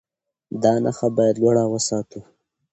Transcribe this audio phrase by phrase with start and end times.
[0.61, 2.19] دا نښه باید لوړه وساتو.